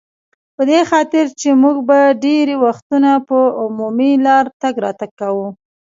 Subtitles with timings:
[0.55, 5.47] په دې خاطر چې موږ به ډېری وختونه پر عمومي لار تګ راتګ کاوه.